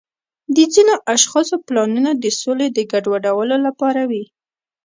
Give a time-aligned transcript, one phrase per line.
[0.55, 4.23] د ځینو اشخاصو پلانونه د سولې د ګډوډولو لپاره وي.